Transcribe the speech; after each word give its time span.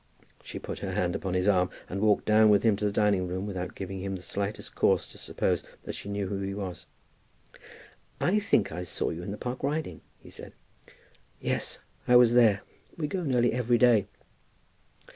She 0.41 0.57
put 0.57 0.79
her 0.79 0.93
hand 0.93 1.15
upon 1.15 1.35
his 1.35 1.47
arm, 1.47 1.69
and 1.87 2.01
walked 2.01 2.25
down 2.25 2.49
with 2.49 2.63
him 2.63 2.75
to 2.77 2.85
the 2.85 2.91
dining 2.91 3.27
room 3.27 3.45
without 3.45 3.75
giving 3.75 3.99
him 4.01 4.15
the 4.15 4.23
slightest 4.23 4.73
cause 4.73 5.05
to 5.11 5.19
suppose 5.19 5.63
that 5.83 5.93
she 5.93 6.09
knew 6.09 6.25
who 6.25 6.39
he 6.39 6.55
was. 6.55 6.87
"I 8.19 8.39
think 8.39 8.71
I 8.71 8.81
saw 8.81 9.11
you 9.11 9.21
in 9.21 9.29
the 9.29 9.37
Park 9.37 9.61
riding?" 9.61 10.01
he 10.17 10.31
said. 10.31 10.53
"Yes, 11.39 11.81
I 12.07 12.15
was 12.15 12.33
there; 12.33 12.61
we 12.97 13.05
go 13.05 13.21
nearly 13.21 13.53
every 13.53 13.77
day." 13.77 14.07